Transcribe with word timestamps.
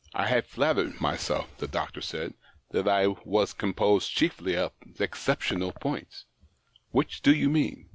"I 0.12 0.26
had 0.26 0.44
flattered 0.44 1.00
myself," 1.00 1.56
the 1.58 1.68
doctor 1.68 2.00
said," 2.00 2.34
that 2.72 2.88
I 2.88 3.06
was 3.06 3.52
composed 3.52 4.10
chiefly 4.10 4.56
of 4.56 4.72
exceptional 4.98 5.70
points. 5.70 6.24
Which 6.90 7.22
do 7.22 7.32
you 7.32 7.48
mean 7.48 7.88